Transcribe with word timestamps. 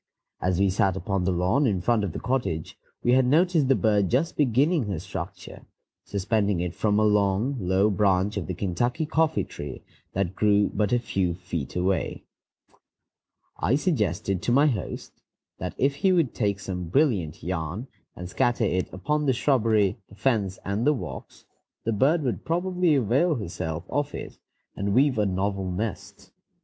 As 0.41 0.59
we 0.59 0.71
sat 0.71 0.95
upon 0.97 1.25
the 1.25 1.31
lawn 1.31 1.67
in 1.67 1.79
front 1.79 2.03
of 2.03 2.11
the 2.11 2.19
cottage, 2.19 2.75
we 3.03 3.11
had 3.11 3.23
noticed 3.27 3.67
the 3.67 3.75
bird 3.75 4.09
just 4.09 4.35
beginning 4.35 4.85
her 4.87 4.97
structure, 4.97 5.67
suspending 6.05 6.59
it 6.59 6.73
from 6.73 6.97
a 6.97 7.03
long, 7.05 7.55
low 7.59 7.91
branch 7.91 8.35
of 8.35 8.47
the 8.47 8.55
Kentucky 8.55 9.05
coffee 9.05 9.43
tree 9.43 9.83
that 10.13 10.33
grew 10.33 10.71
but 10.73 10.91
a 10.91 10.97
few 10.97 11.35
feet 11.35 11.75
away. 11.75 12.23
I 13.59 13.75
suggested 13.75 14.41
to 14.41 14.51
my 14.51 14.65
host 14.65 15.21
that 15.59 15.75
if 15.77 15.97
he 15.97 16.11
would 16.11 16.33
take 16.33 16.59
some 16.59 16.85
brilliant 16.89 17.43
yarn 17.43 17.85
and 18.15 18.27
scatter 18.27 18.63
it 18.63 18.87
about 18.87 18.97
upon 19.03 19.25
the 19.27 19.33
shrubbery, 19.33 19.99
the 20.09 20.15
fence, 20.15 20.57
and 20.65 20.83
the 20.87 20.93
walks, 20.93 21.45
the 21.83 21.93
bird 21.93 22.23
would 22.23 22.43
probably 22.43 22.95
avail 22.95 23.35
herself 23.35 23.83
of 23.87 24.15
it, 24.15 24.39
and 24.75 24.95
weave 24.95 25.19
a 25.19 25.27
novel 25.27 25.71
nest. 25.71 26.31